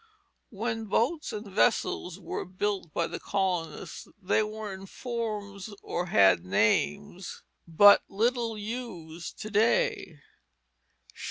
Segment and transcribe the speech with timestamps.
[0.49, 6.43] When boats and vessels were built by the colonists, they were in forms or had
[6.43, 10.19] names but little used to day.